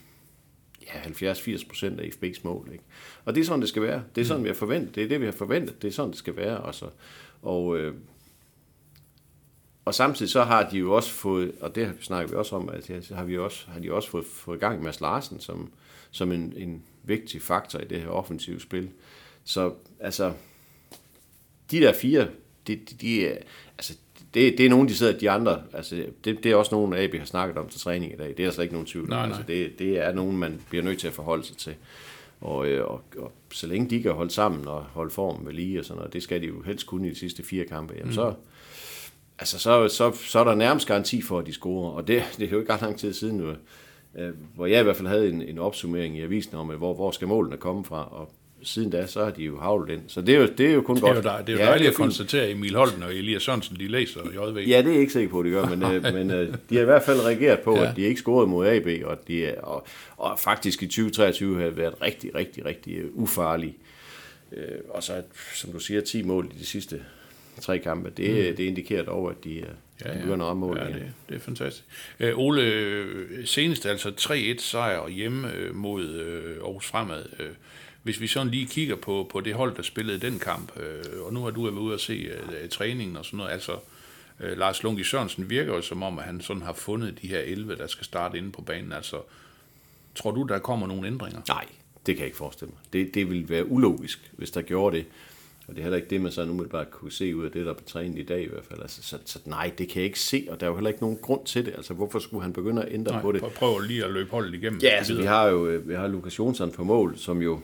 [0.81, 2.69] ja, 70-80 procent af FB's mål.
[2.71, 2.83] Ikke?
[3.25, 4.03] Og det er sådan, det skal være.
[4.15, 4.95] Det er sådan, vi har forventet.
[4.95, 5.81] Det er det, vi har forventet.
[5.81, 6.57] Det er sådan, det skal være.
[6.57, 6.89] Også.
[7.41, 7.95] Og, øh,
[9.85, 13.07] og samtidig så har de jo også fået, og det snakker vi også om, at
[13.11, 15.71] har, vi også, har de også fået, fået i gang med Mads Larsen som,
[16.11, 18.89] som en, en vigtig faktor i det her offensive spil.
[19.43, 20.33] Så altså,
[21.71, 22.27] de der fire
[22.67, 23.37] de, de, de er,
[23.77, 23.97] altså,
[24.33, 27.15] det, det er nogen, de sidder, de andre, altså, det, det er også nogen, AB
[27.15, 28.27] har snakket om til træning i dag.
[28.27, 29.19] Det er der slet ikke nogen tvivl om.
[29.19, 31.75] Altså, det, det er nogen, man bliver nødt til at forholde sig til.
[32.41, 35.79] Og, øh, og, og så længe de kan holde sammen og holde formen ved lige
[35.79, 38.07] og sådan noget, det skal de jo helst kunne i de sidste fire kampe, jamen
[38.07, 38.13] mm.
[38.13, 38.33] så,
[39.39, 41.91] altså så, så, så er der nærmest garanti for, at de scorer.
[41.91, 43.53] Og det, det er jo ikke ret lang tid siden nu,
[44.15, 46.93] øh, hvor jeg i hvert fald havde en, en opsummering i avisen om, øh, hvor,
[46.93, 50.01] hvor skal målene komme fra, og siden da, så har de jo havlet ind.
[50.07, 51.23] Så det er jo, det er jo kun Det er jo, godt.
[51.25, 53.87] dej, det er jo Ja, dejligt at konstatere, at Emil Holden og Elias Sørensen, de
[53.87, 54.57] læser JV.
[54.67, 56.75] Ja, det er jeg ikke sikker på, at de gør, men, øh, men øh, de
[56.75, 57.81] har i hvert fald reageret på, Ja.
[57.83, 57.89] ja.
[57.89, 61.69] at de ikke scorede mod AB, og, de er, og, og faktisk i 2023 har
[61.69, 63.75] været rigtig, rigtig, rigtig øh, ufarlige.
[64.57, 65.21] Øh, og så,
[65.53, 67.01] som du siger, 10 mål i de sidste
[67.61, 68.55] tre kampe, det, mm.
[68.55, 69.65] det indikerer dog, at de, øh,
[70.05, 70.93] ja, de begynder at ramme mål ja, igen.
[70.99, 71.85] det, det er fantastisk.
[72.19, 77.25] Øh, Ole, senest altså 3-1 sejr hjemme øh, mod øh, Aarhus Fremad.
[77.39, 77.49] Øh,
[78.03, 81.33] hvis vi sådan lige kigger på, på det hold, der spillede den kamp, øh, og
[81.33, 83.71] nu har du været ude at se øh, træningen og sådan noget, altså
[84.39, 87.39] øh, Lars Lungi Sørensen virker jo som om, at han sådan har fundet de her
[87.39, 88.91] 11, der skal starte inde på banen.
[88.91, 89.17] Altså,
[90.15, 91.41] tror du, der kommer nogle ændringer?
[91.47, 91.65] Nej,
[92.05, 92.79] det kan jeg ikke forestille mig.
[92.93, 95.05] Det, det ville være ulogisk, hvis der gjorde det.
[95.67, 97.73] Og det er heller ikke det, man sådan umiddelbart kunne se ud af det, der
[97.73, 98.81] blev trænet i dag i hvert fald.
[98.81, 101.01] Altså, så, så nej, det kan jeg ikke se, og der er jo heller ikke
[101.01, 101.73] nogen grund til det.
[101.77, 103.41] Altså, hvorfor skulle han begynde at ændre Nej, på det?
[103.41, 104.79] prøv- lige at løbe holdet igennem.
[104.83, 107.59] Ja, altså, vi har jo øh, vi har Lukas Jonsson på mål, som jo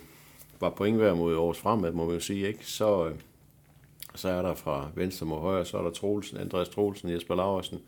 [0.60, 2.66] var point hver mod Aarhus Fremad, må man jo sige, ikke?
[2.66, 3.16] Så, øh,
[4.16, 7.80] så er der fra venstre mod højre, så er der Troelsen, Andreas Troelsen, Jesper Laversen,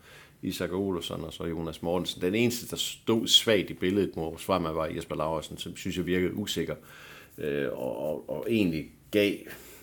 [0.42, 2.22] Isak Olsson og så Jonas Mortensen.
[2.22, 5.96] Den eneste, der stod svagt i billedet mod Aarhus Fremad, var Jesper Laversen, som synes
[5.96, 6.74] jeg virkede usikker,
[7.38, 9.34] øh, og, og, og egentlig gav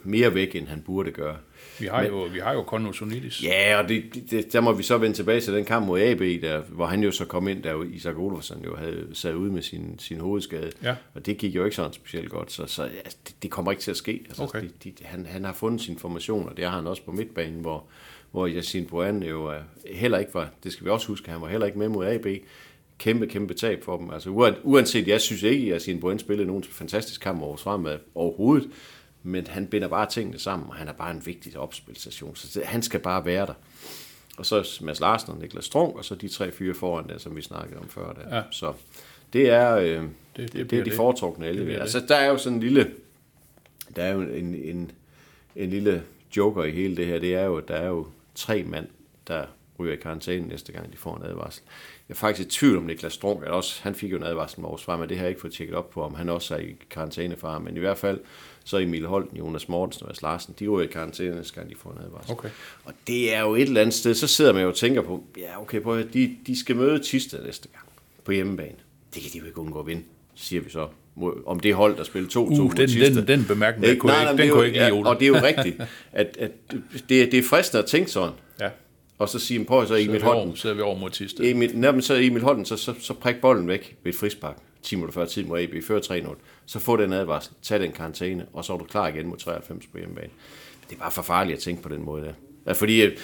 [0.03, 1.37] mere væk, end han burde gøre.
[1.79, 3.43] Vi har jo, vi har jo Konosonidis.
[3.43, 6.19] Ja, og det, det, der må vi så vende tilbage til den kamp mod AB,
[6.19, 9.61] der, hvor han jo så kom ind, der Isak Olofsson jo havde sat ud med
[9.61, 10.71] sin, sin hovedskade.
[10.83, 10.95] Ja.
[11.13, 13.81] Og det gik jo ikke sådan specielt godt, så, så altså, det, det kommer ikke
[13.83, 14.21] til at ske.
[14.27, 14.61] Altså, Okay.
[14.83, 17.61] de, de, han, han har fundet sin formation, og det har han også på midtbanen,
[17.61, 17.83] hvor,
[18.31, 19.59] hvor Yassine Boan jo er,
[19.91, 22.27] heller ikke var, det skal vi også huske, han var heller ikke med mod AB.
[22.97, 24.09] Kæmpe, kæmpe tab for dem.
[24.09, 27.97] Altså, uan- uanset, jeg synes ikke, at Yassine Boan spillede nogen fantastisk kamp over fremad
[28.15, 28.69] overhovedet,
[29.23, 32.67] men han binder bare tingene sammen, og han er bare en vigtig opspilstation, så det,
[32.67, 33.53] han skal bare være der.
[34.37, 37.35] Og så Mads Larsen og Niklas Strunk, og så de tre fyre foran der, som
[37.35, 38.13] vi snakkede om før.
[38.13, 38.35] Der.
[38.35, 38.43] Ja.
[38.51, 38.73] Så
[39.33, 40.03] det er, øh, det,
[40.35, 41.65] det det, det, er de foretrukne Det 11.
[41.65, 42.91] bliver Altså, der er jo sådan en lille,
[43.95, 44.91] der er jo en, en,
[45.55, 46.03] en lille
[46.37, 48.87] joker i hele det her, det er jo, at der er jo tre mand,
[49.27, 49.45] der
[49.79, 51.63] ryger i karantæne næste gang, de får en advarsel.
[52.09, 54.61] Jeg er faktisk i tvivl om Niklas Strunk, at også, han fik jo en advarsel
[54.61, 56.59] med Frem, men det har jeg ikke fået tjekket op på, om han også er
[56.59, 57.61] i karantæne for ham.
[57.61, 58.19] Men i hvert fald,
[58.69, 61.75] så Emil Holten, Jonas Mortensen og Mads Larsen, de ryger i karantæne næste gang, de
[61.75, 62.31] får en advarsel.
[62.31, 62.49] Okay.
[62.85, 65.23] Og det er jo et eller andet sted, så sidder man jo og tænker på,
[65.37, 67.85] ja okay, prøv at høre, de, de skal møde Tisted næste gang
[68.25, 68.75] på hjemmebane.
[69.13, 70.03] Det kan de jo ikke undgå at vinde,
[70.35, 70.87] siger vi så.
[71.45, 74.23] Om det hold, der spiller 2-2 Uh, mod den, den, den bemærkning, den kunne Nej,
[74.23, 75.05] nej, ikke, den kunne jo- ikke lide, ja.
[75.07, 76.51] Og det er jo rigtigt, at, at
[77.09, 78.69] det, er- det er fristende at tænke sådan, Ja,
[79.17, 81.45] og så sige, prøv så Emil Holten, så vi over mod Tisted.
[81.45, 84.95] Emil, man så Emil Holten, så, så, så prik bolden væk ved et frispark, 10
[84.95, 88.65] minutter før tid mod AB, før 3-0, så få den advarsel, tag den karantæne, og
[88.65, 90.29] så er du klar igen mod 93 på hjemmebane.
[90.89, 92.33] Det er bare for farligt at tænke på den måde der.
[92.65, 93.17] Ja, fordi øh,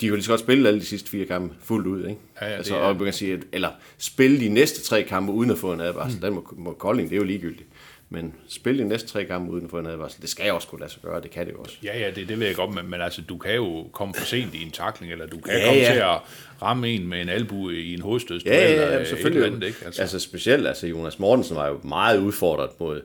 [0.00, 2.20] de kan lige så godt spille alle de sidste fire kampe fuldt ud, ikke?
[2.40, 5.58] Ja, ja, altså, og man kan sige, eller spille de næste tre kampe uden at
[5.58, 6.16] få en advarsel.
[6.16, 6.20] Mm.
[6.20, 7.68] Den må, må Kolding, det er jo ligegyldigt.
[8.14, 10.80] Men spille de næste tre kampe uden få en advarsel, det skal jeg også kunne
[10.80, 11.76] lade sig gøre, det kan det jo også.
[11.84, 14.24] Ja, ja, det, det ved jeg godt, men, men altså, du kan jo komme for
[14.24, 15.92] sent i en takling, eller du kan Ja, komme ja.
[15.92, 16.18] til at
[16.62, 19.42] ramme en med en albu i en hovedstødsduel, Ja, ja, eller ja, et selvfølgelig.
[19.42, 19.78] eller andet, ikke?
[19.86, 20.00] Altså.
[20.00, 23.00] altså specielt, altså Jonas Mortensen var jo meget udfordret mod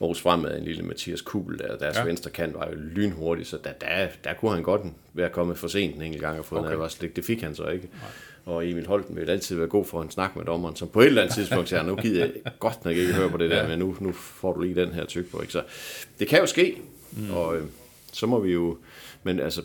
[0.00, 2.04] Aarhus Fremad, en lille Mathias Kubel, der, deres Ja.
[2.04, 4.80] venstre kant var jo lynhurtig, så der, der, der kunne han godt
[5.14, 6.68] være kommet for sent en enkelt gang og fået okay.
[6.68, 7.00] En advarsel.
[7.00, 7.88] Det, det fik han så ikke.
[7.92, 8.10] Nej.
[8.44, 11.06] Og Emil Holten vil altid være god for en snak med dommeren, som på et
[11.06, 13.78] eller andet tidspunkt siger, nu gider jeg godt nok ikke høre på det der, men
[13.78, 15.40] nu, nu får du lige den her tyk på.
[15.40, 15.52] Ikke?
[15.52, 15.62] Så
[16.18, 16.78] det kan jo ske,
[17.12, 17.30] mm.
[17.30, 17.62] og øh,
[18.12, 18.78] så må vi jo,
[19.22, 19.62] men altså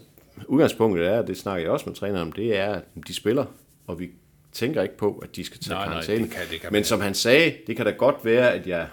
[0.47, 3.45] udgangspunktet er, det snakker jeg også med træneren om, det er, at de spiller,
[3.87, 4.09] og vi
[4.51, 6.23] tænker ikke på, at de skal tage karantæne.
[6.23, 8.87] det kan- det kan Men som han sagde, det kan da godt være, at jeg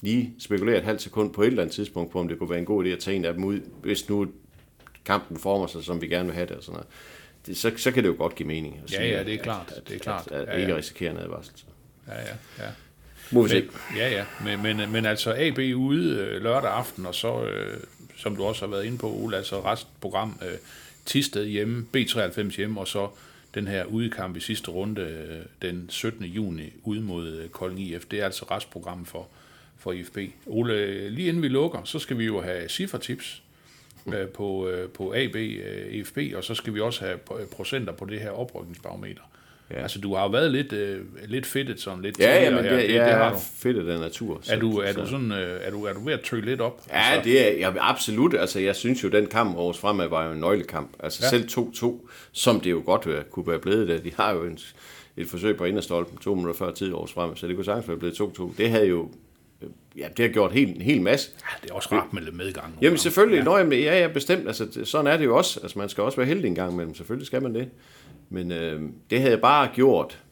[0.00, 2.58] lige spekulerer et halvt sekund på et eller andet tidspunkt på, om det kunne være
[2.58, 4.26] en god idé at tage en af dem ud, hvis nu
[5.04, 6.86] kampen former sig, som vi gerne vil have det og sådan noget.
[7.46, 8.80] Det, så, så kan det jo godt give mening.
[8.84, 10.26] At Ja, sige, ja, det er klart, At, det er klart.
[10.26, 10.78] At, at, Ja, at ikke ja.
[10.78, 11.52] risikere en advarsel.
[12.08, 12.70] Ja, ja, ja.
[13.30, 13.60] Må vi se.
[13.60, 17.80] Men, ja, ja, men, men, men altså AB ude øh, lørdag aften, og så, øh,
[18.16, 20.58] som du også har været inde på, Ole, altså restprogram, øh,
[21.06, 23.08] Tisted hjemme, B93 hjemme, og så
[23.54, 26.24] den her udekamp i sidste runde øh, den 17.
[26.24, 28.04] juni ude mod øh, Kolding IF.
[28.10, 29.28] Det er altså restprogrammet for,
[29.78, 30.18] for IFB.
[30.46, 33.42] Ole, lige inden vi lukker, så skal vi jo have cifretips
[34.14, 37.92] øh, på, øh, på AB, øh, IFB, og så skal vi også have pro- procenter
[37.92, 39.20] på det her oprykningsbarometer.
[39.70, 39.82] Ja.
[39.82, 42.70] Altså, du har jo været lidt, øh, lidt fedtet sådan lidt Ja, ja, men det,
[42.70, 42.76] her.
[42.80, 44.40] det, det, det har fedt af den natur.
[44.50, 46.82] Er du, er, du sådan, øh, er, du, er du ved at tøge lidt op?
[46.92, 48.34] Ja, det er jeg, absolut.
[48.34, 50.90] Altså, jeg synes jo, den kamp Aarhus Fremad var jo en nøglekamp.
[51.00, 51.28] Altså Ja.
[51.28, 54.04] selv 2-2, som det jo godt øh, kunne være blevet det.
[54.04, 54.58] De har jo en,
[55.16, 57.96] et forsøg på inderstolpen to minutter før tid Aarhus Fremad, så det kunne sagtens være
[57.98, 58.54] blevet 2-2.
[58.58, 59.08] Det havde jo, øh,
[59.96, 61.30] ja, det har gjort helt, en hel masse.
[61.40, 62.74] Ja, det er også rart med lidt medgang.
[62.82, 63.44] Jamen selvfølgelig, ja.
[63.44, 64.46] Nå, ja, ja, bestemt.
[64.46, 65.60] Altså, det- sådan er det jo også.
[65.62, 66.94] Altså, man skal også være heldig en gang imellem.
[66.94, 67.68] Selvfølgelig skal man det.
[68.28, 70.22] Men øh, det havde bare gjort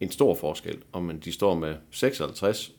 [0.00, 2.72] en stor forskel, om man, de står med 56,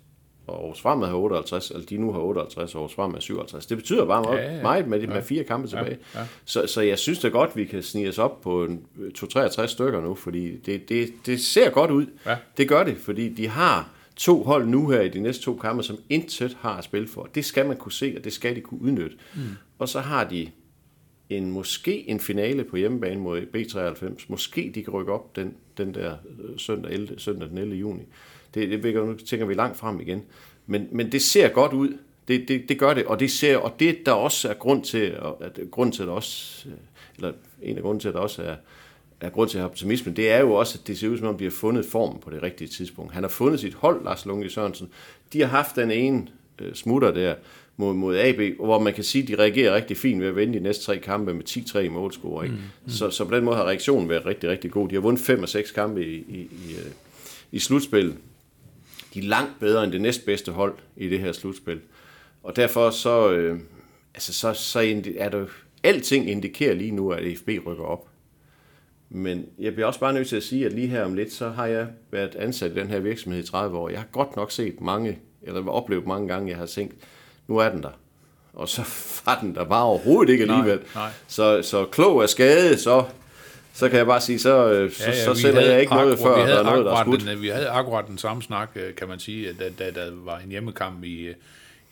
[0.48, 3.66] og Aarhus Fremad har 58, eller de nu har 58, og Aarhus Fremad har 57.
[3.66, 4.56] Det betyder bare meget, Ja, ja, ja.
[4.58, 4.62] ja.
[4.62, 5.98] meget med, de, med fire kampe tilbage.
[6.16, 6.20] ja.
[6.46, 8.82] Så, så jeg synes da godt, vi kan snige os op på en
[9.18, 12.06] 2-63 stykker nu, fordi det, det, det ser godt ud.
[12.26, 12.36] Ja.
[12.58, 15.84] Det gør det, fordi de har to hold nu her i de næste to kampe,
[15.84, 17.30] som intet har at spille for.
[17.36, 19.18] Det skal man kunne se, og det skal de kunne udnytte.
[19.36, 19.42] Mm.
[19.80, 20.50] Og så har de
[21.30, 24.26] en måske en finale på hjemmebane mod B93.
[24.28, 27.76] Måske de kan rykke op den, den der øh, søndag, 11, søndag den 11.
[27.76, 28.02] juni.
[28.54, 30.22] Det, det vækker- nu tænker vi langt frem igen.
[30.66, 31.98] Men, men det ser godt ud.
[32.28, 35.18] Det, det, det gør det, og det ser, og det der også er grund til,
[35.42, 36.76] at grund til at der også, øh,
[37.16, 38.56] eller en af grunden til, at der også er,
[39.26, 41.28] er grund til at have optimisme, det er jo også, at det ser ud som
[41.28, 43.14] om, de har fundet formen på det rigtige tidspunkt.
[43.14, 44.90] Han har fundet sit hold, Lars Lunge Sørensen.
[45.34, 46.28] De har haft den ene
[46.60, 47.36] øh, smutter der
[47.78, 50.54] mod, mod AB, hvor man kan sige, at de reagerer rigtig fint ved at vinde
[50.54, 52.46] de næste tre kampe med 10-3 i målscore.
[52.46, 52.56] Ikke?
[52.56, 52.90] Mm, mm.
[52.90, 54.90] Så, så på den måde har reaktionen været rigtig, rigtig god.
[54.90, 56.92] De har vundet 5 og 6 kampe i, i, i, øh,
[57.52, 58.16] i slutspillet.
[59.14, 61.80] De er langt bedre end det næstbedste hold i det her slutspil.
[62.44, 63.60] Og derfor så, øh,
[64.14, 65.46] altså så, så er der
[65.84, 68.08] alting indikerer lige nu, at FB rykker op.
[69.16, 71.50] Men jeg bliver også bare nødt til at sige, at lige her om lidt, så
[71.50, 73.90] har jeg været ansat i den her virksomhed i 30 år.
[73.90, 76.96] Jeg har godt nok set mange, eller oplevet mange gange, jeg har tænkt,
[77.48, 77.90] nu er den der.
[78.54, 78.82] Og så
[79.26, 80.80] var den der bare overhovedet ikke Nej, alligevel.
[80.96, 81.10] nej.
[81.28, 83.04] Så, så klog af skade, så,
[83.74, 85.94] så kan jeg bare sige, så, øh, så, ja, ja, så vi sælger jeg ikke
[85.94, 87.22] noget, før der er noget, der er skudt.
[87.28, 90.38] den, Vi havde akkurat den samme snak, øh, kan man sige, da, da der var
[90.38, 91.36] en hjemmekamp i, øh,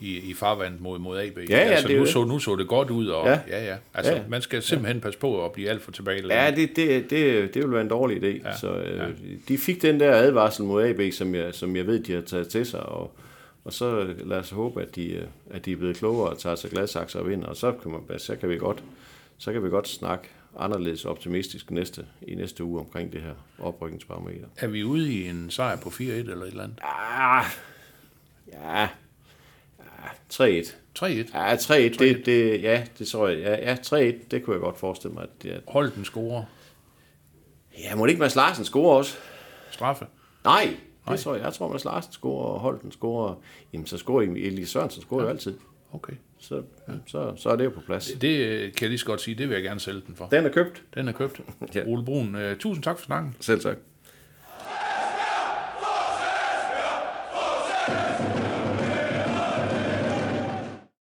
[0.01, 1.37] i, i farvandet mod, mod AB.
[1.49, 3.39] ja, altså, det nu, så, nu så det godt ud, og ja, Ja.
[3.59, 3.75] ja, ja.
[3.93, 4.21] Altså, Ja.
[4.29, 6.27] man skal simpelthen passe på at blive alt for tilbage.
[6.27, 8.25] Ja, det, det, det, det vil være en dårlig idé.
[8.43, 9.03] Ja, Ja, så øh, ja.
[9.05, 9.09] ja.
[9.47, 12.47] de fik den der advarsel mod AB, som jeg, som jeg ved, de har taget
[12.47, 13.15] til sig, og,
[13.65, 16.39] og så øh, lad os håbe, at de, øh, at de er blevet klogere og
[16.39, 18.83] tager sig glasakser og vinder, og så kan, man, så kan vi godt,
[19.37, 20.27] så kan vi godt snakke
[20.59, 24.45] anderledes optimistisk næste, i næste uge omkring det her oprykningsbarometer.
[24.57, 26.79] Er vi ude i en sejr på 4-1 eller et eller andet?
[26.83, 27.45] Ah,
[28.53, 28.87] ja,
[30.03, 30.73] ja 3-1.
[30.99, 31.37] 3-1.
[31.37, 33.39] Ja, 3-1, det, det, ja, det tror jeg.
[33.39, 35.23] Ja, ja 3-1, det kunne jeg godt forestille mig.
[35.23, 36.45] At det, er- Hold den score.
[37.83, 39.15] ja, må det ikke Mads Larsen score også?
[39.71, 40.05] Straffe.
[40.43, 41.17] Nej, det Nej.
[41.17, 41.43] tror jeg.
[41.43, 43.35] Jeg tror, Mads Larsen scorer, og Holten scorer.
[43.73, 45.25] Jamen, så scorer Elie Sørensen scorer ja.
[45.27, 45.57] jo altid.
[45.93, 46.13] Okay.
[46.39, 46.61] Så,
[47.07, 48.11] så, så er det jo på plads.
[48.21, 50.25] Det øh, kan jeg lige så godt sige, det vil jeg gerne sælge den for.
[50.25, 50.83] Den er købt.
[50.93, 51.41] Den er købt.
[51.75, 51.83] Ja.
[51.87, 53.35] Ole Brun, øh, tusind tak for snakken.
[53.39, 53.77] Selv tak.